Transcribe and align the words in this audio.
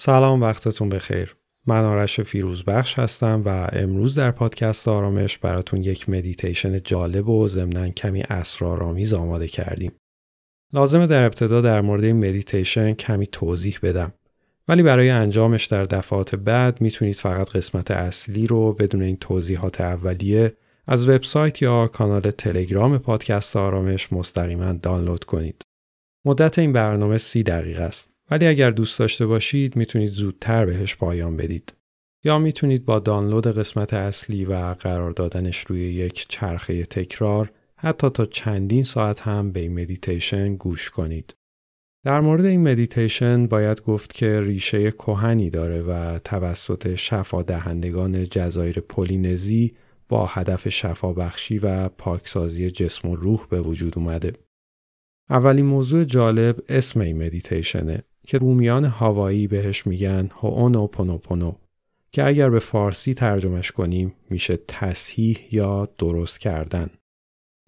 سلام 0.00 0.42
وقتتون 0.42 0.88
بخیر. 0.88 1.36
من 1.66 1.84
آرش 1.84 2.20
فیروزبخش 2.20 2.98
هستم 2.98 3.42
و 3.46 3.68
امروز 3.72 4.14
در 4.14 4.30
پادکست 4.30 4.88
آرامش 4.88 5.38
براتون 5.38 5.84
یک 5.84 6.08
مدیتیشن 6.08 6.82
جالب 6.82 7.28
و 7.28 7.48
ضمنا 7.48 7.88
کمی 7.88 8.22
اسرارآمیز 8.22 9.14
آماده 9.14 9.48
کردیم. 9.48 9.92
لازمه 10.72 11.06
در 11.06 11.22
ابتدا 11.22 11.60
در 11.60 11.80
مورد 11.80 12.04
این 12.04 12.16
مدیتیشن 12.16 12.92
کمی 12.92 13.26
توضیح 13.26 13.78
بدم. 13.82 14.12
ولی 14.68 14.82
برای 14.82 15.10
انجامش 15.10 15.66
در 15.66 15.84
دفعات 15.84 16.34
بعد 16.34 16.80
می‌تونید 16.80 17.16
فقط 17.16 17.48
قسمت 17.48 17.90
اصلی 17.90 18.46
رو 18.46 18.72
بدون 18.72 19.02
این 19.02 19.16
توضیحات 19.16 19.80
اولیه 19.80 20.56
از 20.86 21.08
وبسایت 21.08 21.62
یا 21.62 21.86
کانال 21.86 22.30
تلگرام 22.30 22.98
پادکست 22.98 23.56
آرامش 23.56 24.12
مستقیما 24.12 24.72
دانلود 24.72 25.24
کنید. 25.24 25.62
مدت 26.24 26.58
این 26.58 26.72
برنامه 26.72 27.18
سی 27.18 27.42
دقیقه 27.42 27.82
است. 27.82 28.17
ولی 28.30 28.46
اگر 28.46 28.70
دوست 28.70 28.98
داشته 28.98 29.26
باشید 29.26 29.76
می‌تونید 29.76 30.10
زودتر 30.10 30.66
بهش 30.66 30.96
پایان 30.96 31.36
بدید. 31.36 31.72
یا 32.24 32.38
می‌تونید 32.38 32.84
با 32.84 32.98
دانلود 32.98 33.46
قسمت 33.46 33.94
اصلی 33.94 34.44
و 34.44 34.74
قرار 34.74 35.10
دادنش 35.10 35.60
روی 35.60 35.80
یک 35.80 36.26
چرخه 36.28 36.82
تکرار 36.82 37.50
حتی 37.76 38.10
تا 38.10 38.26
چندین 38.26 38.82
ساعت 38.82 39.20
هم 39.20 39.52
به 39.52 39.60
این 39.60 39.80
مدیتیشن 39.80 40.54
گوش 40.56 40.90
کنید. 40.90 41.34
در 42.04 42.20
مورد 42.20 42.44
این 42.44 42.62
مدیتیشن 42.62 43.46
باید 43.46 43.82
گفت 43.82 44.14
که 44.14 44.40
ریشه 44.40 44.90
کهنی 44.90 45.50
داره 45.50 45.82
و 45.82 46.18
توسط 46.18 46.94
شفا 46.94 47.42
دهندگان 47.42 48.28
جزایر 48.28 48.80
پولینزی 48.80 49.74
با 50.08 50.26
هدف 50.26 50.68
شفابخشی 50.68 51.58
و 51.58 51.88
پاکسازی 51.88 52.70
جسم 52.70 53.08
و 53.08 53.16
روح 53.16 53.46
به 53.50 53.60
وجود 53.60 53.92
اومده. 53.96 54.32
اولین 55.30 55.66
موضوع 55.66 56.04
جالب 56.04 56.62
اسم 56.68 57.00
این 57.00 57.24
مدیتیشنه 57.26 58.02
که 58.28 58.38
بومیان 58.38 58.84
هاوایی 58.84 59.46
بهش 59.46 59.86
میگن 59.86 60.28
ho'oponopono 60.40 61.52
که 62.12 62.26
اگر 62.26 62.50
به 62.50 62.58
فارسی 62.58 63.14
ترجمش 63.14 63.72
کنیم 63.72 64.14
میشه 64.30 64.56
تصحیح 64.68 65.54
یا 65.54 65.88
درست 65.98 66.40
کردن. 66.40 66.90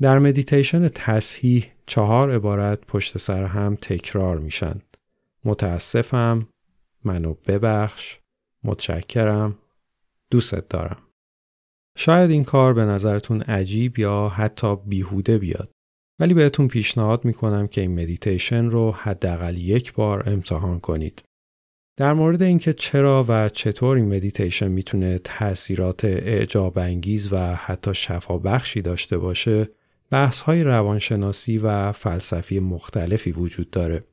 در 0.00 0.18
مدیتیشن 0.18 0.88
تصحیح 0.88 1.66
چهار 1.86 2.34
عبارت 2.34 2.86
پشت 2.86 3.18
سر 3.18 3.44
هم 3.44 3.76
تکرار 3.82 4.38
میشن. 4.38 4.80
متاسفم، 5.44 6.48
منو 7.04 7.34
ببخش، 7.46 8.18
متشکرم، 8.64 9.58
دوستت 10.30 10.68
دارم. 10.68 11.02
شاید 11.96 12.30
این 12.30 12.44
کار 12.44 12.74
به 12.74 12.84
نظرتون 12.84 13.42
عجیب 13.42 13.98
یا 13.98 14.28
حتی 14.28 14.76
بیهوده 14.76 15.38
بیاد. 15.38 15.70
ولی 16.20 16.34
بهتون 16.34 16.68
پیشنهاد 16.68 17.24
می‌کنم 17.24 17.66
که 17.66 17.80
این 17.80 18.02
مدیتیشن 18.02 18.64
رو 18.64 18.90
حداقل 18.90 19.56
یک 19.56 19.92
بار 19.92 20.22
امتحان 20.26 20.80
کنید. 20.80 21.22
در 21.96 22.12
مورد 22.12 22.42
اینکه 22.42 22.72
چرا 22.72 23.24
و 23.28 23.48
چطور 23.48 23.96
این 23.96 24.16
مدیتیشن 24.16 24.68
می‌تونه 24.68 25.18
تاثیرات 25.24 26.04
اعجاب 26.04 26.78
انگیز 26.78 27.32
و 27.32 27.36
حتی 27.54 27.94
شفا 27.94 28.38
بخشی 28.38 28.82
داشته 28.82 29.18
باشه 29.18 29.68
بحث 30.10 30.40
های 30.40 30.62
روانشناسی 30.62 31.58
و 31.58 31.92
فلسفی 31.92 32.60
مختلفی 32.60 33.32
وجود 33.32 33.70
داره. 33.70 34.04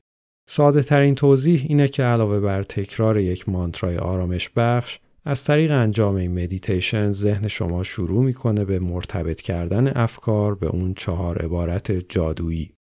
ساده 0.50 0.84
ترین 0.84 1.16
توضیح 1.16 1.66
اینه 1.68 1.88
که 1.88 2.04
علاوه 2.04 2.40
بر 2.40 2.64
تکرار 2.64 3.20
یک 3.20 3.50
مانترای 3.50 3.98
آرامش 3.98 4.50
بخش 4.56 5.00
از 5.28 5.44
طریق 5.44 5.72
انجام 5.72 6.16
این 6.16 6.44
مدیتیشن 6.44 7.12
ذهن 7.12 7.48
شما 7.48 7.84
شروع 7.84 8.24
می‌کنه 8.24 8.66
به 8.66 8.80
مرتبط 8.80 9.42
کردن 9.42 9.92
افکار 9.96 10.56
به 10.56 10.68
اون 10.68 10.94
چهار 10.94 11.38
عبارت 11.38 11.92
جادویی. 11.92 12.74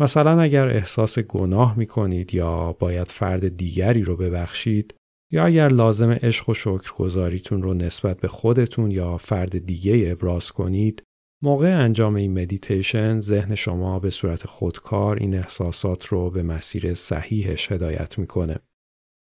مثلا 0.00 0.40
اگر 0.40 0.68
احساس 0.68 1.18
گناه 1.18 1.78
می‌کنید 1.78 2.34
یا 2.34 2.72
باید 2.72 3.06
فرد 3.06 3.56
دیگری 3.56 4.02
رو 4.02 4.16
ببخشید 4.16 4.94
یا 5.32 5.44
اگر 5.44 5.68
لازم 5.68 6.10
عشق 6.10 6.48
و 6.48 6.54
شکرگزاریتون 6.54 7.62
رو 7.62 7.74
نسبت 7.74 8.20
به 8.20 8.28
خودتون 8.28 8.90
یا 8.90 9.16
فرد 9.16 9.66
دیگه 9.66 10.08
ابراز 10.12 10.52
کنید 10.52 11.02
موقع 11.42 11.84
انجام 11.84 12.14
این 12.14 12.42
مدیتیشن 12.42 13.20
ذهن 13.20 13.54
شما 13.54 13.98
به 13.98 14.10
صورت 14.10 14.46
خودکار 14.46 15.16
این 15.16 15.34
احساسات 15.34 16.06
رو 16.06 16.30
به 16.30 16.42
مسیر 16.42 16.94
صحیحش 16.94 17.72
هدایت 17.72 18.18
می‌کنه. 18.18 18.56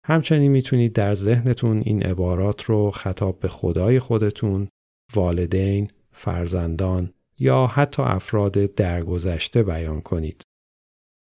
همچنین 0.09 0.51
می‌تونید 0.51 0.93
در 0.93 1.13
ذهنتون 1.13 1.81
این 1.85 2.03
عبارات 2.03 2.63
رو 2.63 2.91
خطاب 2.91 3.39
به 3.39 3.47
خدای 3.47 3.99
خودتون، 3.99 4.67
والدین، 5.13 5.87
فرزندان 6.11 7.09
یا 7.39 7.67
حتی 7.67 8.01
افراد 8.01 8.51
درگذشته 8.51 9.63
بیان 9.63 10.01
کنید. 10.01 10.41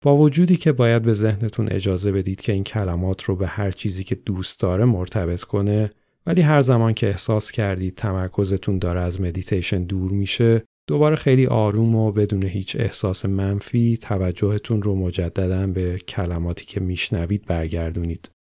با 0.03 0.18
وجودی 0.18 0.58
که 0.58 0.72
باید 0.72 1.03
به 1.03 1.14
ذهنتون 1.14 1.68
اجازه 1.72 2.12
بدید 2.12 2.41
که 2.41 2.52
این 2.52 2.64
کلمات 2.64 3.24
رو 3.24 3.35
به 3.35 3.47
هر 3.47 3.72
چیزی 3.72 4.03
که 4.03 4.16
دوست 4.16 4.59
داره 4.59 4.85
مرتبط 4.85 5.41
کنه 5.41 5.91
ولی 6.25 6.41
هر 6.41 6.62
زمان 6.62 6.94
که 6.94 7.08
احساس 7.08 7.52
کردید 7.52 7.96
تمرکزتون 7.96 8.80
داره 8.80 9.00
از 9.00 9.22
مدیتیشن 9.22 9.84
دور 9.84 10.12
میشه 10.12 10.64
دوباره 10.88 11.16
خیلی 11.16 11.47
آروم 11.47 11.96
و 11.96 12.12
بدون 12.12 12.44
هیچ 12.44 12.75
احساس 12.80 13.25
منفی 13.25 13.97
توجهتون 13.97 14.81
رو 14.81 14.96
مجددا 14.96 15.68
به 15.68 15.97
کلماتی 15.97 16.66
که 16.66 16.80
میشنوید 16.80 17.46
برگردونید. 17.46 18.34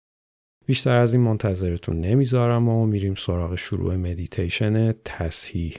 بیشتر 0.66 0.96
از 0.96 1.14
این 1.14 1.22
منتظرتون 1.22 2.00
نمی‌ذارم 2.00 2.68
و 2.68 2.86
میریم 2.86 3.14
سراغ 3.14 3.54
شروع 3.54 3.96
مدیتیشن 3.96 4.92
تصحیح. 4.92 5.78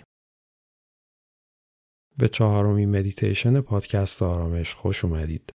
به 2.18 2.30
چهارمین 2.30 2.90
مدیتیشن 2.90 3.62
پادکست 3.62 4.24
آرامش 4.24 4.74
خوش 4.74 5.06
اومدید. 5.06 5.50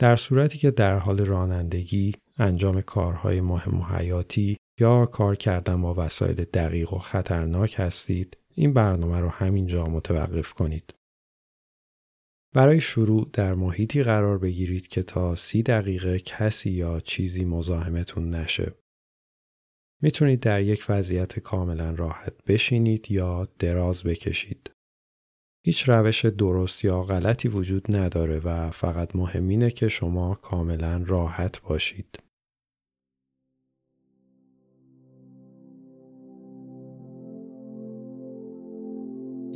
در 0.00 0.16
صورتی 0.16 0.58
که 0.58 0.70
در 0.70 0.98
حال 0.98 1.26
رانندگی، 1.26 2.14
انجام 2.38 2.80
کارهای 2.80 3.40
مهم 3.40 3.80
و 3.80 3.84
حیاتی 3.84 4.56
یا 4.80 5.06
کار 5.06 5.36
کردن 5.36 5.82
با 5.82 5.94
وسایل 5.94 6.44
دقیق 6.44 6.92
و 6.92 6.98
خطرناک 6.98 7.74
هستید، 7.78 8.36
این 8.54 8.72
برنامه 8.72 9.20
رو 9.20 9.28
همینجا 9.28 9.86
متوقف 9.86 10.52
کنید. 10.52 10.94
برای 12.56 12.80
شروع 12.80 13.30
در 13.32 13.54
محیطی 13.54 14.02
قرار 14.02 14.38
بگیرید 14.38 14.88
که 14.88 15.02
تا 15.02 15.34
سی 15.34 15.62
دقیقه 15.62 16.18
کسی 16.18 16.70
یا 16.70 17.00
چیزی 17.00 17.44
مزاحمتون 17.44 18.30
نشه. 18.34 18.74
می‌تونید 20.02 20.40
در 20.40 20.62
یک 20.62 20.84
وضعیت 20.88 21.38
کاملا 21.38 21.90
راحت 21.90 22.44
بشینید 22.46 23.10
یا 23.10 23.48
دراز 23.58 24.02
بکشید. 24.02 24.70
هیچ 25.64 25.88
روش 25.88 26.24
درست 26.24 26.84
یا 26.84 27.02
غلطی 27.02 27.48
وجود 27.48 27.96
نداره 27.96 28.38
و 28.38 28.70
فقط 28.70 29.16
مهمینه 29.16 29.70
که 29.70 29.88
شما 29.88 30.34
کاملا 30.34 31.02
راحت 31.06 31.60
باشید. 31.62 32.18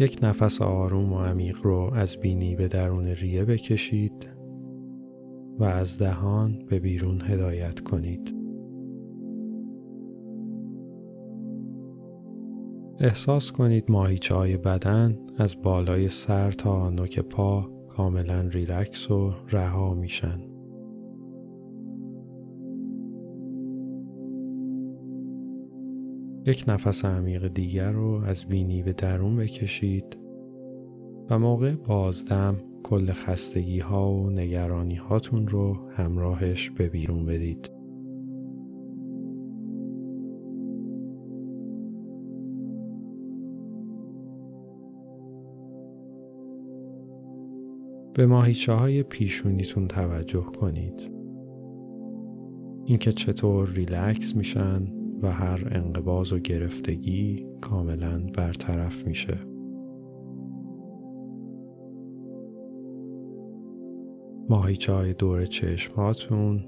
یک 0.01 0.19
نفس 0.23 0.63
آروم 0.63 1.13
و 1.13 1.19
عمیق 1.19 1.57
رو 1.63 1.91
از 1.95 2.17
بینی 2.17 2.57
به 2.57 2.69
درون 2.69 3.07
ریه 3.07 3.45
بکشید 3.45 4.29
و 5.59 5.65
از 5.65 5.99
دهان 5.99 6.59
به 6.69 6.81
بیرون 6.81 7.21
هدایت 7.23 7.81
کنید. 7.81 8.35
احساس 13.01 13.53
کنید 13.53 13.85
ماهیچه 13.89 14.35
های 14.35 14.57
بدن 14.57 15.19
از 15.39 15.63
بالای 15.63 16.09
سر 16.09 16.53
تا 16.53 16.91
نوک 16.91 17.21
پا 17.21 17.71
کاملا 17.89 18.41
ریلکس 18.41 19.11
و 19.11 19.35
رها 19.49 19.95
میشن. 19.95 20.50
یک 26.47 26.65
نفس 26.69 27.05
عمیق 27.05 27.49
دیگر 27.49 27.93
رو 27.93 28.23
از 28.25 28.45
بینی 28.45 28.83
به 28.83 28.93
درون 28.93 29.37
بکشید 29.37 30.19
و 31.31 31.39
موقع 31.39 31.75
بازدم 31.75 32.57
کل 32.83 33.13
خستگی 33.13 33.79
ها 33.79 34.13
و 34.13 34.31
نگرانی 34.31 34.95
هاتون 34.95 35.49
رو 35.49 35.77
همراهش 35.91 36.71
به 36.71 36.89
بیرون 36.89 37.27
بدید. 37.27 37.71
به 48.15 48.27
ماهیچه 48.27 48.73
های 48.73 49.03
پیشونیتون 49.03 49.89
توجه 49.89 50.43
کنید. 50.45 51.11
اینکه 52.85 53.13
چطور 53.13 53.69
ریلکس 53.69 54.37
میشن 54.37 55.00
و 55.23 55.33
هر 55.33 55.69
انقباض 55.71 56.33
و 56.33 56.39
گرفتگی 56.39 57.47
کاملا 57.61 58.19
برطرف 58.35 59.07
میشه. 59.07 59.37
ماهیچه 64.49 65.13
دور 65.13 65.47
چشماتون 65.47 66.61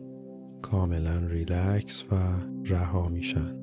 کاملا 0.62 1.26
ریلکس 1.26 2.04
و 2.12 2.14
رها 2.64 3.08
میشن. 3.08 3.62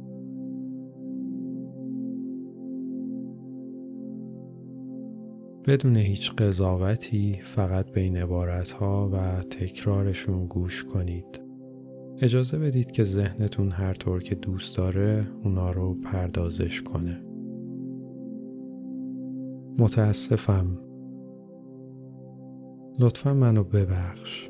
بدون 5.67 5.95
هیچ 5.97 6.31
قضاوتی 6.35 7.39
فقط 7.43 7.91
بین 7.91 8.17
عبارت 8.17 8.71
ها 8.71 9.09
و 9.13 9.41
تکرارشون 9.41 10.47
گوش 10.47 10.83
کنید. 10.83 11.48
اجازه 12.21 12.59
بدید 12.59 12.91
که 12.91 13.03
ذهنتون 13.03 13.71
هر 13.71 13.93
طور 13.93 14.23
که 14.23 14.35
دوست 14.35 14.77
داره 14.77 15.27
اونا 15.43 15.71
رو 15.71 15.93
پردازش 15.93 16.81
کنه. 16.81 17.21
متاسفم. 19.77 20.65
لطفا 22.99 23.33
منو 23.33 23.63
ببخش. 23.63 24.49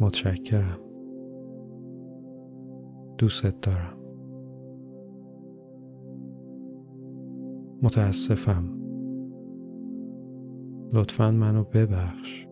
متشکرم. 0.00 0.78
دوستت 3.18 3.60
دارم. 3.60 3.96
متاسفم. 7.82 8.64
لطفا 10.92 11.30
منو 11.30 11.64
ببخش. 11.64 12.45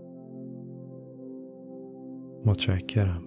متشکرم. 2.46 3.22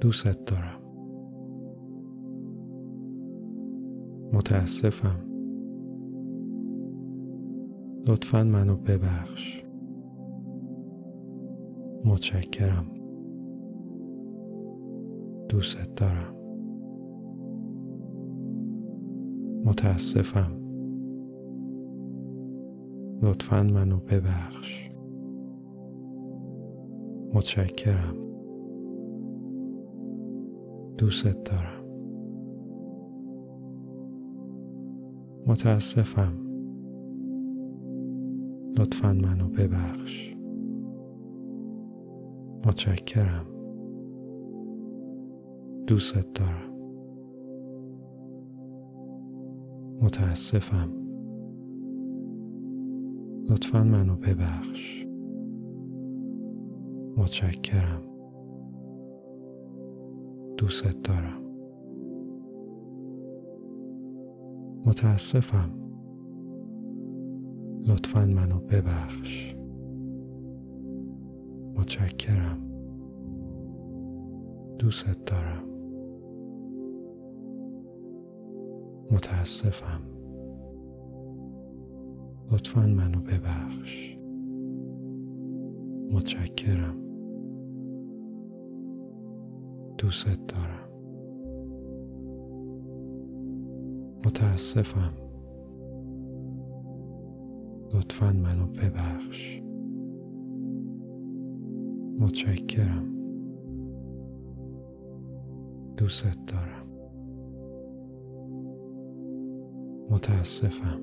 دوستت 0.00 0.44
دارم. 0.44 0.82
متاسفم. 4.32 5.32
لطفا 8.08 8.42
منو 8.42 8.76
ببخش. 8.76 9.64
متشکرم. 12.04 12.86
دوستت 15.48 15.94
دارم. 15.94 16.34
متاسفم. 19.64 20.62
لطفا 23.22 23.62
منو 23.62 23.96
ببخش. 23.96 24.91
متشکرم. 27.34 28.16
دوستت 30.98 31.50
دارم. 31.50 31.82
متاسفم. 35.46 36.32
لطفا 38.78 39.12
منو 39.12 39.48
ببخش. 39.48 40.36
متشکرم. 42.66 43.46
دوستت 45.86 46.26
دارم. 46.34 46.72
متاسفم. 50.02 50.92
لطفا 53.50 53.82
منو 53.82 54.14
ببخش. 54.14 55.01
متشکرم. 57.16 58.02
دوستت 60.58 61.02
دارم. 61.02 61.42
متاسفم. 64.86 65.70
لطفا 67.88 68.24
منو 68.24 68.58
ببخش. 68.58 69.56
متشکرم. 71.76 72.58
دوستت 74.78 75.24
دارم. 75.24 75.72
متاسفم. 79.10 80.02
لطفا 82.52 82.80
منو 82.80 83.20
ببخش. 83.20 84.18
متشکرم. 86.12 87.01
دوستت 90.02 90.38
دارم. 90.46 90.88
متاسفم. 94.26 95.14
لطفا 97.94 98.32
منو 98.32 98.66
ببخش. 98.66 99.62
متشکرم. 102.18 103.14
دوستت 105.96 106.38
دارم. 106.46 106.88
متاسفم. 110.10 111.00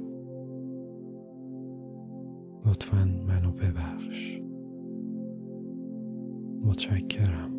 لطفا 2.66 3.06
منو 3.28 3.52
ببخش. 3.52 4.42
متشکرم. 6.64 7.59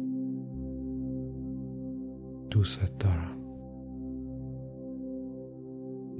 دوستت 2.50 2.99
دارم. 2.99 3.41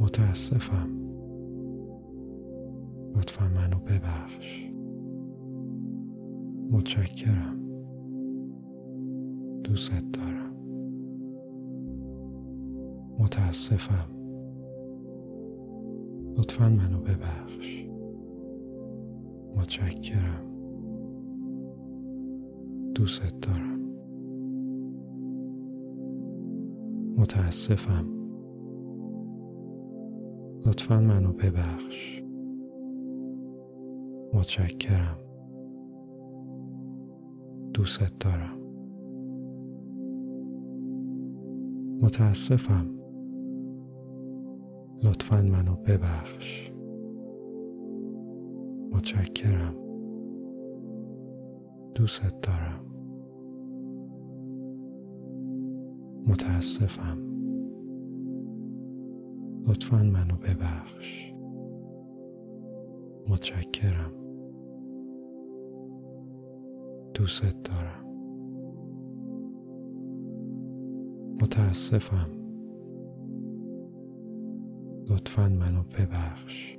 متاسفم. 0.01 1.01
لطفا 3.17 3.45
منو 3.45 3.79
ببخش. 3.79 4.71
متشکرم. 6.71 7.61
دوستت 9.65 10.05
دارم. 10.13 10.55
متاسفم. 13.19 14.11
لطفا 16.39 16.69
منو 16.69 17.01
ببخش. 17.01 17.87
متشکرم. 19.57 20.51
دوستت 22.95 23.49
دارم. 23.49 23.70
متاسفم. 27.21 28.05
لطفا 30.67 31.01
منو 31.01 31.33
ببخش. 31.33 32.23
متشکرم. 34.35 35.19
دوستت 37.75 38.13
دارم. 38.21 38.61
متاسفم. 42.03 42.87
لطفا 45.05 45.43
منو 45.43 45.75
ببخش. 45.75 46.73
متشکرم. 48.93 49.75
دوستت 51.95 52.41
دارم. 52.41 53.00
متاسفم. 56.31 57.19
لطفا 59.69 59.97
منو 59.97 60.37
ببخش. 60.37 61.33
متشکرم. 63.29 64.13
دوستت 67.15 67.57
دارم. 67.63 68.07
متاسفم. 71.43 72.31
لطفا 75.11 75.49
منو 75.49 75.83
ببخش. 75.83 76.79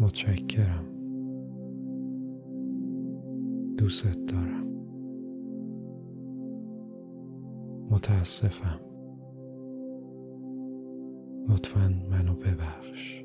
متشکرم. 0.00 0.84
دوستت 3.78 4.18
دارم. 4.26 4.63
متاسفم. 7.90 8.80
لطفا 11.48 11.88
منو 12.10 12.34
ببخش. 12.34 13.24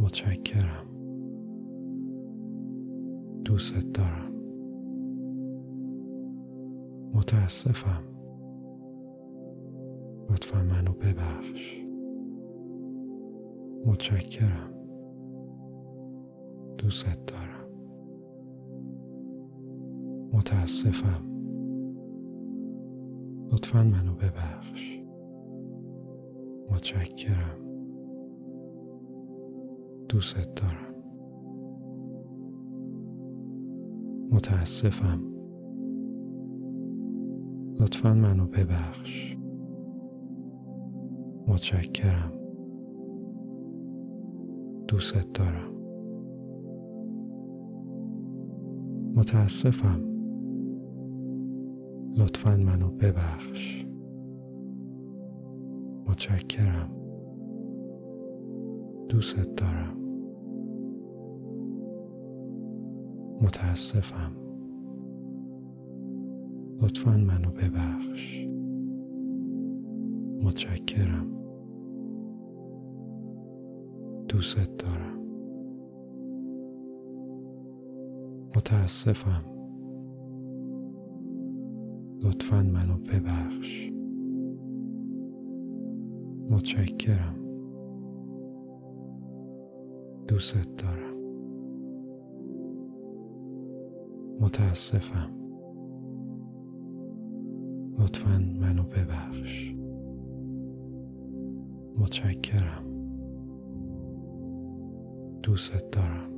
متشکرم. 0.00 0.86
دوستت 3.44 3.86
دارم. 3.86 4.32
متاسفم. 7.14 8.02
لطفا 10.30 10.62
منو 10.62 10.92
ببخش. 10.92 11.82
متشکرم. 13.86 14.72
دوستت 16.78 17.18
دارم. 17.26 17.70
متاسفم. 20.32 21.35
لطفا 23.52 23.82
منو 23.82 24.14
ببخش. 24.14 25.00
متشکرم. 26.70 27.66
دوستت 30.08 30.62
دارم. 30.62 30.94
متاسفم. 34.32 35.20
لطفا 37.80 38.14
منو 38.14 38.46
ببخش. 38.46 39.36
متشکرم. 41.48 42.32
دوستت 44.88 45.32
دارم. 45.32 45.76
متاسفم. 49.16 50.15
لطفا 52.16 52.56
منو 52.56 52.88
ببخش. 52.88 53.86
متشکرم. 56.08 56.90
دوست 59.08 59.36
دارم. 59.56 59.96
متاسفم. 63.42 64.32
لطفا 66.82 67.10
منو 67.10 67.50
ببخش. 67.50 68.46
متشکرم. 70.42 71.36
دوست 74.28 74.70
دارم. 74.78 75.20
متاسفم. 78.56 79.55
لطفا 82.26 82.62
منو 82.62 82.96
ببخش. 82.96 83.92
متشکرم. 86.50 87.36
دوست 90.28 90.76
دارم. 90.78 91.16
متاسفم. 94.40 95.30
لطفا 97.98 98.38
منو 98.60 98.82
ببخش. 98.82 99.74
متشکرم. 101.98 102.84
دوست 105.42 105.90
دارم. 105.92 106.30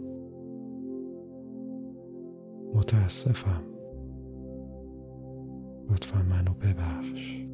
متاسفم. 2.75 3.78
لطفا 5.91 6.19
منو 6.23 6.53
ببخش. 6.53 7.47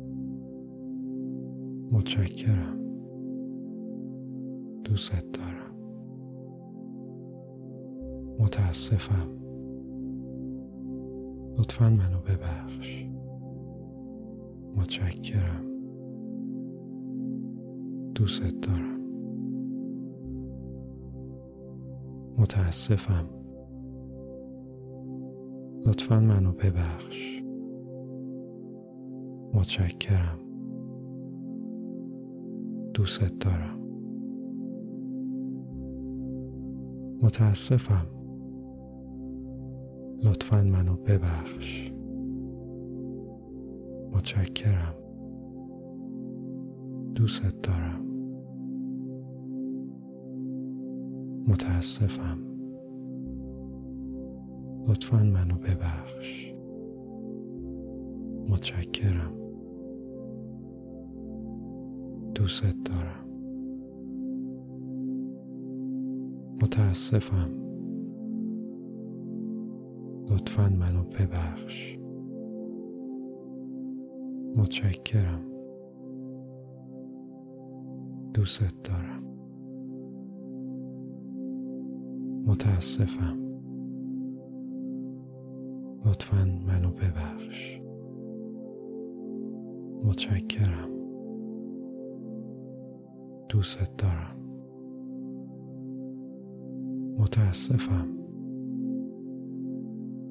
متشکرم. 1.93 2.81
دوست 4.85 5.33
دارم. 5.33 5.75
متاسفم. 8.39 9.29
لطفا 11.59 11.89
منو 11.89 12.19
ببخش. 12.19 13.07
متشکرم. 14.77 15.65
دوست 18.15 18.61
دارم. 18.61 19.01
متاسفم. 22.39 23.27
لطفا 25.87 26.21
منو 26.21 26.53
ببخش. 26.53 27.44
متشکرم. 29.55 30.39
دوست 32.95 33.39
دارم. 33.39 33.81
متاسفم. 37.23 38.07
لطفا 40.25 40.63
منو 40.63 40.97
ببخش. 40.97 41.93
متشکرم. 44.13 44.95
دوست 47.15 47.63
دارم. 47.63 48.05
متاسفم. 51.49 52.39
لطفا 54.89 55.17
منو 55.17 55.55
ببخش. 55.55 56.55
متشکرم. 58.49 59.44
دوست 62.35 62.63
دارم. 62.85 63.29
متاسفم. 66.63 67.51
لطفا 70.31 70.69
منو 70.69 71.03
ببخش. 71.03 71.99
متشکرم. 74.57 75.41
دوست 78.35 78.83
دارم. 78.85 79.25
متاسفم. 82.47 83.45
لطفا 86.07 86.45
منو 86.67 86.91
ببخش. 86.91 87.81
متشکرم. 90.05 90.94
دوست 93.55 93.97
دارم. 93.99 94.37
متاسفم. 97.19 98.09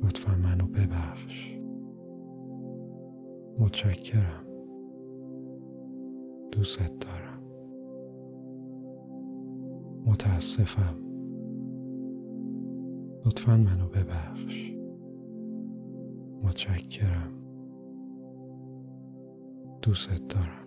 لطفا 0.03 0.31
منو 0.35 0.65
ببخش. 0.65 1.59
متشکرم. 3.59 4.45
دوست 6.51 6.79
دارم. 6.79 7.43
متاسفم. 10.05 10.95
لطفا 13.25 13.57
منو 13.57 13.87
ببخش. 13.87 14.73
متشکرم. 16.43 17.31
دوست 19.81 20.27
دارم. 20.27 20.62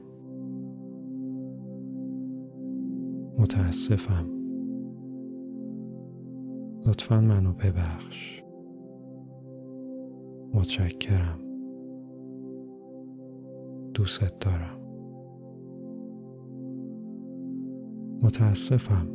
متاسفم. 3.39 4.27
لطفا 6.87 7.21
منو 7.21 7.53
ببخش. 7.53 8.43
متشکرم. 10.55 11.39
دوست 13.95 14.39
دارم. 14.41 14.81
متاسفم. 18.23 19.09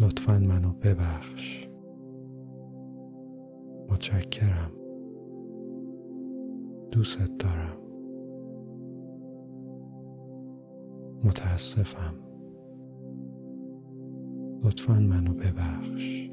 لطفا 0.00 0.38
منو 0.38 0.72
ببخش. 0.72 1.68
متشکرم. 3.90 4.72
دوست 6.92 7.38
دارم. 7.38 7.81
متاسفم. 11.24 12.14
لطفا 14.64 14.92
منو 14.92 15.34
ببخش. 15.34 16.30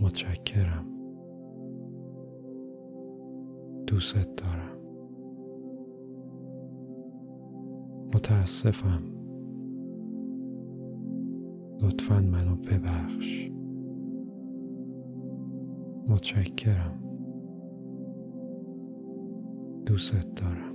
متشکرم. 0.00 0.86
دوست 3.86 4.28
دارم. 4.36 4.78
متاسفم. 8.14 9.02
لطفا 11.82 12.20
منو 12.20 12.56
ببخش. 12.56 13.50
متشکرم. 16.08 16.98
دوست 19.86 20.34
دارم. 20.34 20.67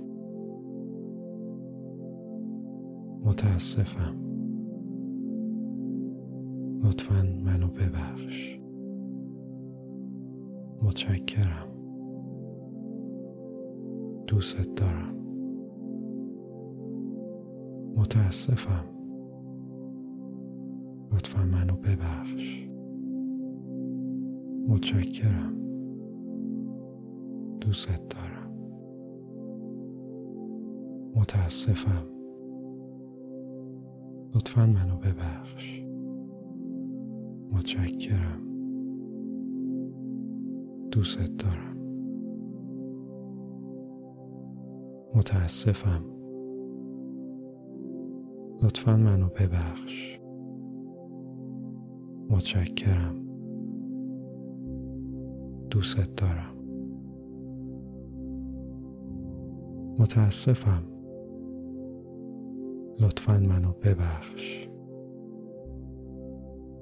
متاسفم. 3.24 4.24
لطفا 6.84 7.22
منو 7.22 7.66
ببخش. 7.66 8.60
متشکرم. 10.82 11.68
دوست 14.26 14.74
دارم. 14.76 15.14
متاسفم. 17.96 18.84
لطفا 21.12 21.44
منو 21.44 21.76
ببخش. 21.76 22.68
متشکرم. 24.68 25.54
دوست 27.60 27.88
دارم. 27.88 28.54
متاسفم. 31.16 32.13
لطفا 34.34 34.66
منو 34.66 34.96
ببخش. 34.96 35.82
متشکرم. 37.52 38.40
دوست 40.90 41.18
دارم. 41.18 41.76
متاسفم. 45.14 46.04
لطفا 48.62 48.96
منو 48.96 49.26
ببخش. 49.26 50.20
متشکرم. 52.30 53.24
دوست 55.70 56.16
دارم. 56.16 56.54
متاسفم. 59.98 60.93
لطفا 63.00 63.38
منو 63.38 63.72
ببخش. 63.72 64.68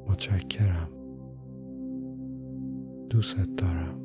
متشکرم. 0.09 0.89
دوست 3.11 3.37
دارم. 3.57 3.99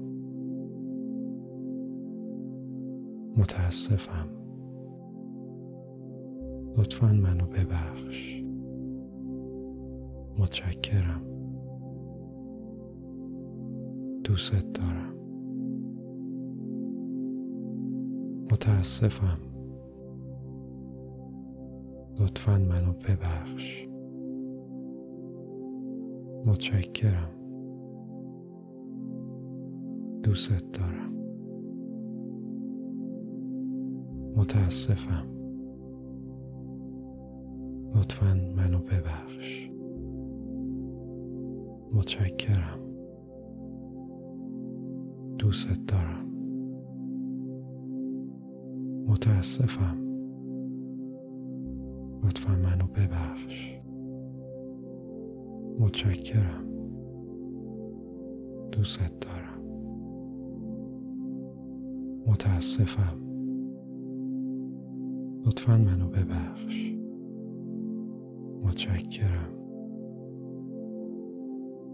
متاسفم. 3.38 4.30
لطفا 6.78 7.08
منو 7.08 7.46
ببخش. 7.46 8.44
متشکرم. 10.40 11.22
دوست 14.24 14.66
دارم. 14.74 15.18
متاسفم. 18.52 19.47
لطفا 22.20 22.58
منو 22.58 22.92
ببخش. 22.92 23.88
متشکرم. 26.46 27.32
دوست 30.24 30.72
دارم. 30.74 31.14
متاسفم. 34.36 35.28
لطفا 37.96 38.34
منو 38.56 38.80
ببخش. 38.80 39.70
متشکرم. 41.94 42.80
دوست 45.38 45.68
دارم. 45.88 46.28
متاسفم. 49.08 50.07
لطفا 52.24 52.52
منو 52.52 52.88
ببخش. 52.88 53.78
متشکرم. 55.80 56.68
دوست 58.72 59.00
دارم. 59.00 59.64
متاسفم. 62.28 63.28
لطفا 65.46 65.78
منو 65.78 66.08
ببخش. 66.08 66.94
متشکرم. 68.64 69.58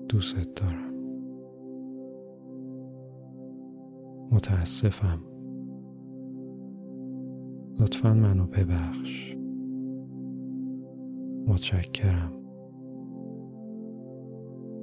دوست 0.09 0.55
دارم. 0.55 0.93
متاسفم. 4.31 5.19
لطفا 7.79 8.13
منو 8.13 8.45
ببخش. 8.45 9.42
متشکرم. 11.47 12.31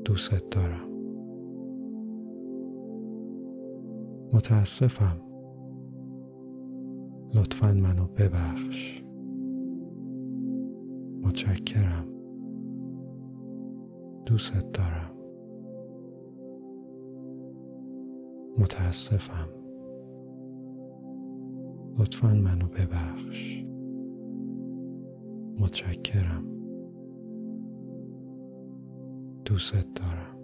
دوست 0.04 0.50
دارم. 0.50 0.90
متاسفم. 4.32 5.16
لطفا 7.34 7.72
منو 7.72 8.06
ببخش. 8.06 9.02
متشکرم. 11.22 12.04
دوست 14.26 14.72
دارم. 14.72 15.10
متاسفم. 18.58 19.48
لطفا 21.98 22.28
منو 22.28 22.66
ببخش. 22.66 23.69
متشکرم. 25.60 26.44
دوست 29.44 29.94
دارم. 29.94 30.36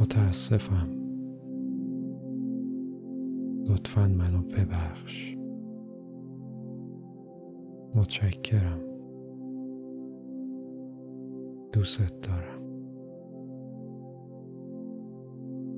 متاسفم. 0.00 0.88
لطفا 3.64 4.06
منو 4.06 4.42
ببخش. 4.42 5.36
متشکرم. 7.94 8.80
دوست 11.72 12.22
دارم. 12.22 12.62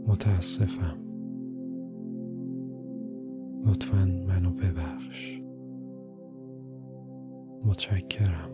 متاسفم. 0.06 0.98
لطفا 3.66 4.04
منو 4.28 4.50
ببخش. 4.50 5.39
متشکرم. 7.70 8.50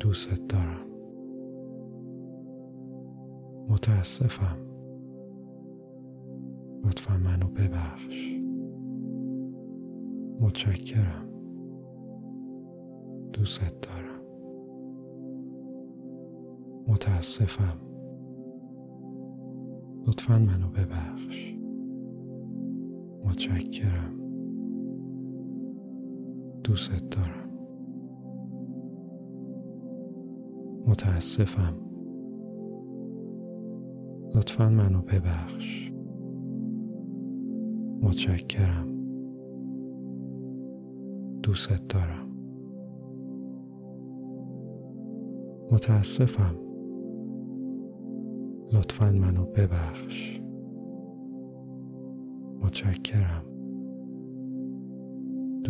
دوست 0.00 0.48
دارم. 0.48 0.86
متاسفم. 3.68 4.56
لطفا 6.84 7.16
منو 7.16 7.46
ببخش. 7.46 8.34
متشکرم. 10.40 11.28
دوست 13.32 13.60
دارم. 13.60 14.22
متاسفم. 16.88 17.78
لطفا 20.08 20.38
منو 20.38 20.68
ببخش. 20.68 21.54
متشکرم. 23.24 24.19
دوست 26.64 27.10
دارم. 27.10 27.50
متاسفم. 30.86 31.74
لطفا 34.34 34.68
منو 34.68 35.00
ببخش. 35.00 35.92
متشکرم. 38.02 38.88
دوست 41.42 41.88
دارم. 41.88 42.30
متاسفم. 45.72 46.56
لطفا 48.72 49.10
منو 49.10 49.44
ببخش. 49.44 50.40
متشکرم. 52.62 53.49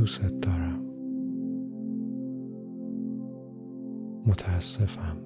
دوست 0.01 0.23
دارم. 0.23 0.85
متاسفم. 4.27 5.17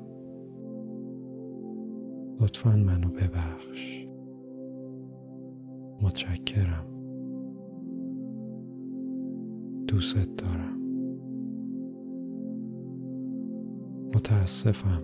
لطفا 2.41 2.77
منو 2.77 3.09
ببخش. 3.09 4.07
متشکرم. 6.03 6.87
دوست 9.89 10.37
دارم. 10.37 10.81
متاسفم. 14.15 15.03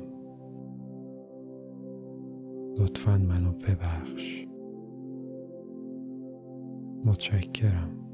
لطفا 2.78 3.18
منو 3.18 3.52
ببخش. 3.52 4.46
متشکرم. 7.04 8.09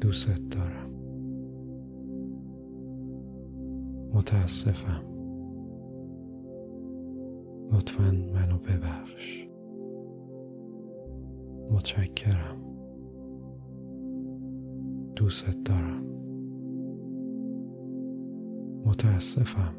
دوست 0.00 0.40
دارم. 0.50 0.90
متاسفم. 4.14 5.04
لطفا 7.72 8.10
منو 8.34 8.58
ببخش. 8.58 9.48
متشکرم. 11.70 12.58
دوست 15.16 15.64
دارم. 15.64 16.04
متاسفم. 18.86 19.74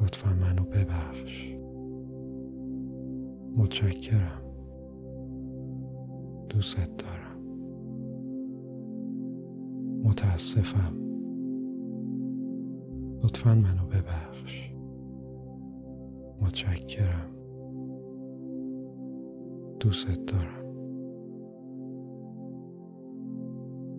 لطفا 0.00 0.30
منو 0.30 0.64
ببخش. 0.64 1.54
متشکرم. 3.56 4.42
دوست 6.48 6.76
دارم. 6.76 7.17
متاسفم. 10.08 11.08
لطفا 13.24 13.54
منو 13.54 13.86
ببخش. 13.86 14.72
متشکرم. 16.42 17.30
دوست 19.80 20.20
دارم. 20.26 20.68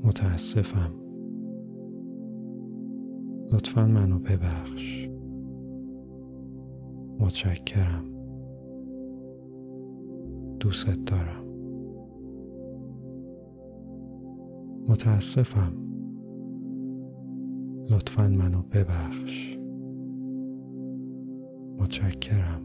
متاسفم. 0.04 0.93
لطفا 3.52 3.86
منو 3.86 4.19
ببخش. 4.19 5.10
متشکرم. 7.19 8.06
دوست 10.60 10.89
دارم. 10.89 11.50
متاسفم. 14.89 15.88
لطفا 17.89 18.28
منو 18.28 18.62
ببخش. 18.62 19.58
متشکرم. 21.80 22.62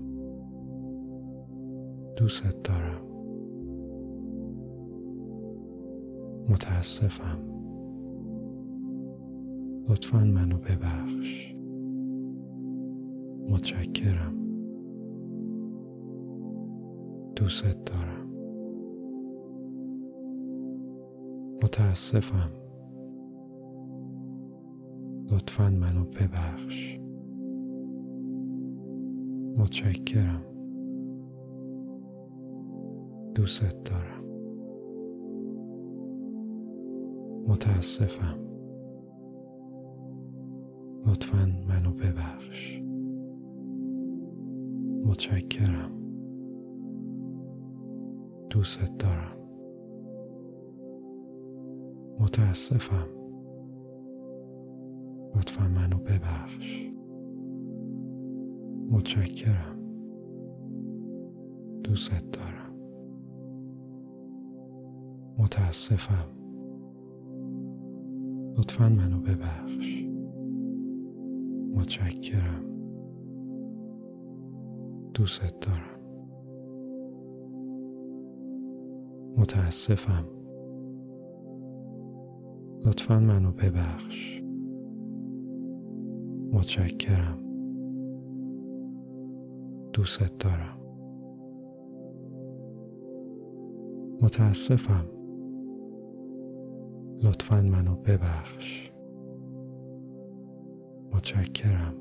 دوست 2.16 2.62
دارم. 2.64 3.04
متاسفم. 6.48 7.38
لطفا 9.88 10.18
منو 10.18 10.56
ببخش. 10.56 11.54
متشکرم. 13.48 14.34
دوست 17.36 17.84
دارم. 17.86 18.30
متاسفم. 21.62 22.63
لطفا 25.32 25.70
منو 25.70 26.04
ببخش. 26.04 26.98
متشکرم. 29.56 30.42
دوست 33.34 33.84
دارم. 33.84 34.24
متاسفم. 37.48 38.38
لطفا 41.06 41.64
منو 41.68 41.90
ببخش. 41.90 42.80
متشکرم. 45.04 45.90
دوست 48.50 48.98
دارم. 48.98 49.36
متاسفم. 52.20 53.23
لطفا 55.36 55.68
منو 55.68 55.96
ببخش. 55.98 56.90
متشکرم. 58.90 59.78
دوست 61.84 62.30
دارم. 62.32 62.74
متاسفم. 65.38 66.34
لطفا 68.58 68.88
منو 68.88 69.20
ببخش. 69.20 70.04
متشکرم. 71.74 72.64
دوست 75.14 75.60
دارم. 75.60 76.00
متاسفم. 79.36 80.24
لطفا 82.86 83.18
منو 83.18 83.50
ببخش. 83.50 84.43
متشکرم. 86.54 87.38
دوست 89.92 90.38
دارم. 90.38 90.78
متاسفم. 94.22 95.06
لطفا 97.22 97.60
منو 97.60 97.94
ببخش. 97.94 98.92
متشکرم. 101.12 101.94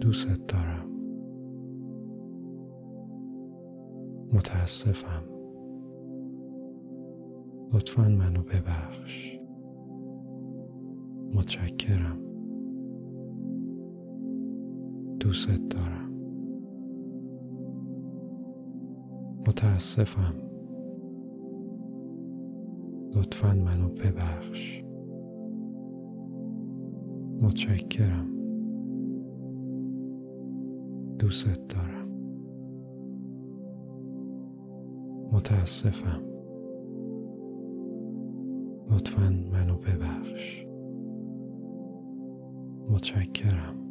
دوست 0.00 0.46
دارم. 0.48 0.90
متاسفم. 4.32 5.24
لطفا 7.74 8.02
منو 8.02 8.42
ببخش. 8.42 9.38
متشکرم. 11.34 12.29
دوست 15.20 15.60
دارم. 15.70 16.10
متاسفم. 19.46 20.34
لطفا 23.14 23.54
منو 23.54 23.88
ببخش. 23.88 24.84
متشکرم. 27.42 28.26
دوست 31.18 31.68
دارم. 31.68 32.08
متاسفم. 35.32 36.22
لطفا 38.90 39.28
منو 39.52 39.76
ببخش. 39.76 40.66
متشکرم. 42.88 43.89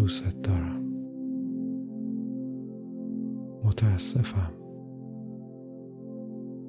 دوست 0.00 0.42
دارم. 0.42 0.84
متاسفم. 3.64 4.52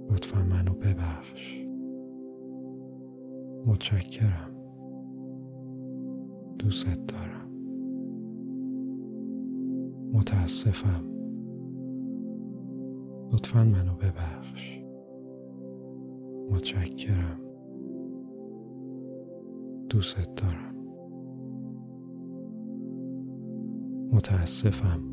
لطفا 0.09 0.39
منو 0.43 0.73
ببخش. 0.73 1.65
متشکرم. 3.65 4.51
دوست 6.59 6.85
دارم. 6.85 7.51
متاسفم. 10.13 11.03
لطفا 13.33 13.63
منو 13.63 13.93
ببخش. 13.93 14.79
متشکرم. 16.51 17.39
دوست 19.89 20.35
دارم. 20.35 20.70
متاسفم. 24.11 25.11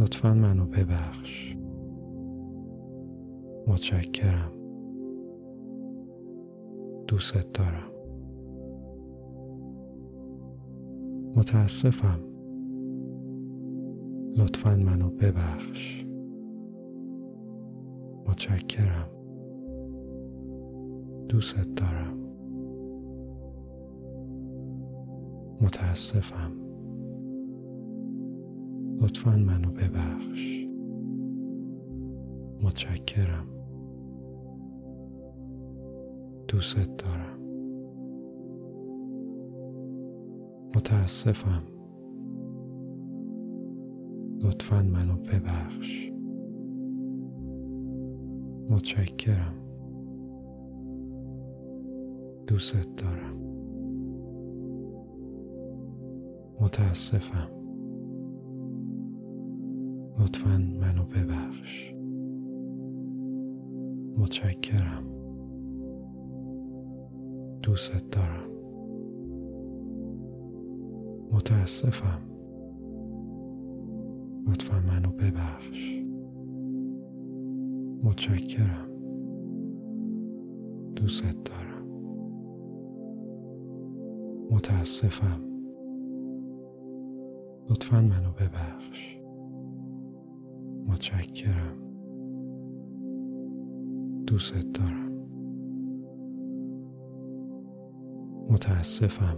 لطفا 0.00 0.34
منو 0.34 0.64
ببخش. 0.64 1.56
متشکرم. 3.66 4.52
دوست 7.08 7.52
دارم. 7.52 7.90
متاسفم. 11.36 12.20
لطفا 14.36 14.76
منو 14.76 15.10
ببخش. 15.10 16.06
متشکرم. 18.28 19.08
دوست 21.28 21.74
دارم. 21.76 22.19
متاسفم. 25.60 26.52
لطفا 29.00 29.36
منو 29.36 29.70
ببخش. 29.70 30.66
متشکرم. 32.62 33.46
دوست 36.48 36.76
دارم. 36.76 37.40
متاسفم. 40.76 41.62
لطفا 44.42 44.82
منو 44.82 45.14
ببخش. 45.14 46.12
متشکرم. 48.70 49.54
دوست 52.46 52.96
دارم. 52.96 53.39
متاسفم. 56.60 57.48
لطفا 60.18 60.58
منو 60.58 61.04
ببخش. 61.04 61.94
متشکرم. 64.16 65.04
دوست 67.62 68.10
دارم. 68.12 68.50
متاسفم. 71.32 72.20
لطفا 74.48 74.80
منو 74.80 75.10
ببخش. 75.10 76.02
متشکرم. 78.02 78.90
دوست 80.96 81.24
دارم. 81.24 81.86
متاسفم. 84.50 85.49
لطفا 87.70 88.00
منو 88.00 88.30
ببخش. 88.30 89.18
متشکرم. 90.86 91.76
دوست 94.26 94.54
دارم. 94.54 95.12
متاسفم. 98.50 99.36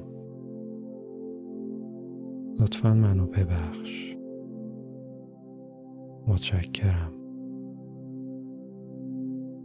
لطفا 2.60 2.94
منو 2.94 3.26
ببخش. 3.26 4.16
متشکرم. 6.28 7.12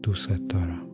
دوست 0.04 0.42
دارم. 0.50 0.88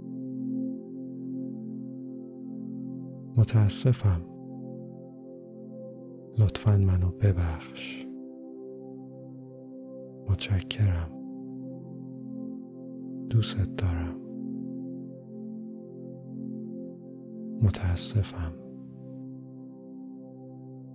متاسفم. 3.37 4.32
لطفا 6.37 6.77
منو 6.77 7.09
ببخش. 7.09 8.05
متشکرم. 10.29 11.09
دوست 13.29 13.57
دارم. 13.57 14.17
متاسفم. 17.61 18.53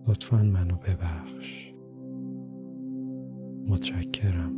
لطفا 0.09 0.37
منو 0.37 0.77
ببخش. 0.77 1.75
متشکرم. 3.69 4.53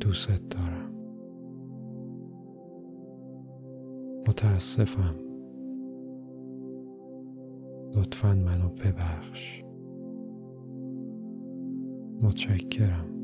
دوست 0.00 0.48
دارم. 0.50 0.94
متاسفم. 4.28 5.33
لطفا 7.96 8.34
منو 8.34 8.68
ببخش. 8.68 9.64
متشکرم. 12.22 13.14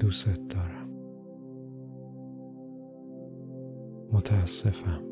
دوست 0.00 0.40
دارم. 0.48 0.90
متاسفم. 4.12 5.02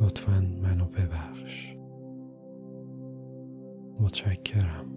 لطفا 0.00 0.40
منو 0.62 0.84
ببخش. 0.84 1.76
متشکرم. 4.00 4.94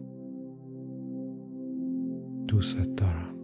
دوست 2.48 2.78
دارم. 2.78 3.38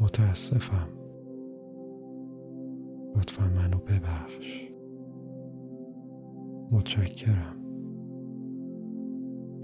متاسفم. 0.00 0.99
لطفا 3.16 3.44
منو 3.44 3.78
ببخش. 3.78 4.70
متشکرم. 6.72 7.56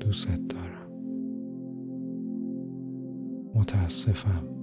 دوست 0.00 0.28
دارم. 0.28 0.92
متاسفم. 3.54 4.56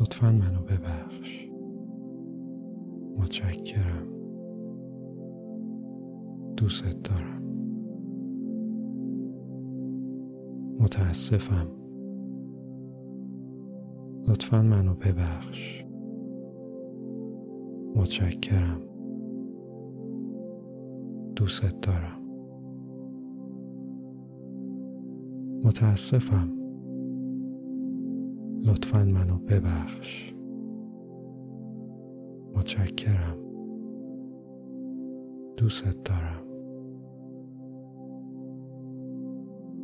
لطفا 0.00 0.30
منو 0.30 0.60
ببخش. 0.62 1.48
متشکرم. 3.18 4.12
دوست 6.56 7.02
دارم. 7.02 7.42
متاسفم. 10.80 11.66
لطفا 14.28 14.62
منو 14.62 14.94
ببخش. 14.94 15.84
متشکرم. 17.96 18.80
دوست 21.36 21.80
دارم. 21.82 22.22
متاسفم. 25.64 26.48
لطفا 28.66 29.04
منو 29.04 29.38
ببخش. 29.38 30.34
متشکرم. 32.54 33.36
دوست 35.56 35.84
دارم. 36.04 36.42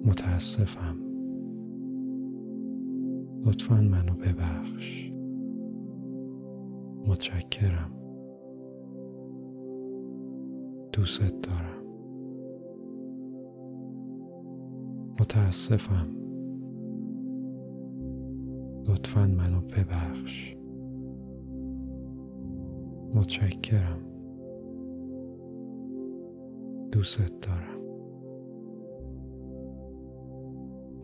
متاسفم. 0.04 0.96
لطفا 3.46 3.74
منو 3.74 4.14
ببخش. 4.14 5.07
متشکرم. 7.08 7.92
دوست 10.92 11.20
دارم. 11.20 11.84
متاسفم. 15.20 16.06
لطفا 18.88 19.26
منو 19.26 19.60
ببخش. 19.60 20.56
متشکرم. 23.14 24.02
دوست 26.92 27.32
دارم. 27.42 27.82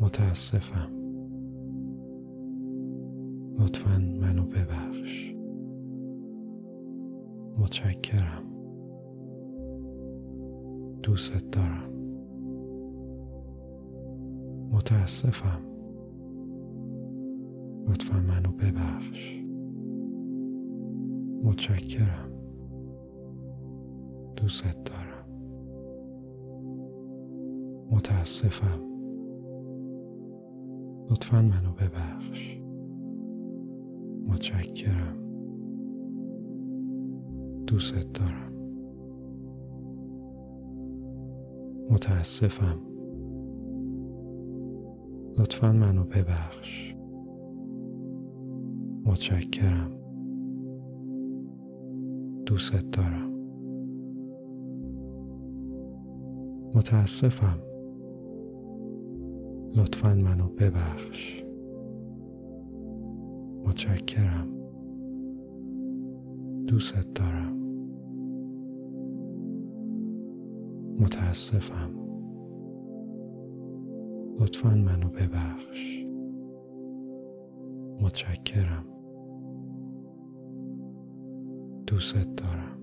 متاسفم. 0.01 0.93
لطفا 3.59 3.99
منو 3.99 4.45
ببخش. 4.45 5.34
متشکرم. 7.59 8.45
دوست 11.03 11.51
دارم. 11.51 11.91
متاسفم. 14.73 15.61
لطفا 17.89 18.17
منو 18.17 18.51
ببخش. 18.53 19.41
متشکرم. 21.43 22.33
دوست 24.37 24.65
دارم. 24.65 25.29
متاسفم. 27.91 28.81
لطفا 31.11 31.43
منو 31.43 31.73
ببخش. 31.73 32.59
متشکرم. 34.29 35.24
دوست 37.75 38.13
دارم. 38.13 38.53
متاسفم. 41.91 42.81
لطفا 45.39 45.73
منو 45.73 46.05
ببخش. 46.05 46.95
متشکرم. 49.07 49.91
دوست 52.47 52.91
دارم. 52.91 53.31
متاسفم. 56.75 57.59
لطفا 59.77 60.15
منو 60.15 60.49
ببخش. 60.49 61.45
متشکرم. 63.67 64.49
دوست 66.67 67.15
دارم. 67.15 67.64
متاسفم. 71.01 72.05
لطفا 74.41 74.69
منو 74.69 75.09
ببخش. 75.09 76.05
متشکرم. 78.01 78.85
دوست 81.87 82.17
دارم. 82.37 82.81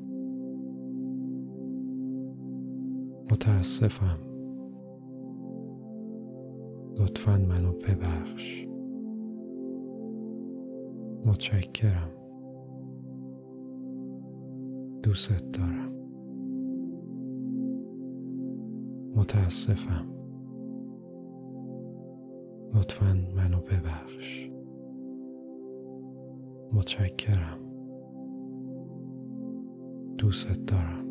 متاسفم. 3.31 4.17
لطفا 6.97 7.37
منو 7.37 7.71
ببخش. 7.71 8.67
متشکرم. 11.25 12.11
دوست 15.03 15.51
دارم. 15.53 15.90
متاسفم. 19.15 20.21
لطفا 22.75 23.13
منو 23.35 23.59
ببخش. 23.59 24.51
متشکرم. 26.73 27.59
دوست 30.17 30.65
دارم. 30.65 31.07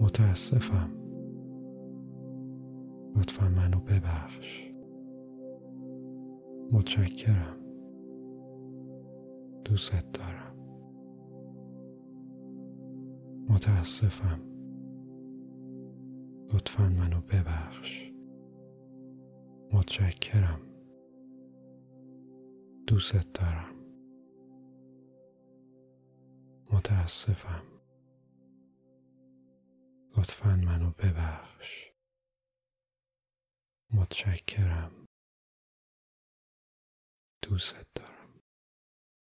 متاسفم. 0.00 0.90
لطفا 3.16 3.48
منو 3.48 3.80
ببخش. 3.80 4.74
متشکرم. 6.72 7.56
دوست 9.64 10.12
دارم. 10.12 10.54
متاسفم. 13.48 14.53
لطفا 16.54 16.88
منو 16.88 17.20
ببخش. 17.20 18.10
متشکرم. 19.72 20.60
دوست 22.86 23.32
دارم. 23.32 23.74
متاسفم. 26.72 27.64
لطفا 30.18 30.56
منو 30.56 30.90
ببخش. 30.90 31.92
متشکرم. 33.94 35.06
دوست 37.42 37.86
دارم. 37.94 38.13